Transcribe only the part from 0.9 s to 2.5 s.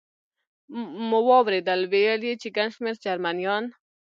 مو واورېدل، ویل یې چې